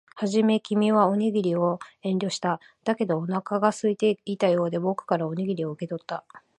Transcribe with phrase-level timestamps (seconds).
[0.15, 2.59] はじめ、君はおにぎりを遠慮した。
[2.83, 6.25] だけど、お腹が空いていたようで、僕からおにぎりを受け取った。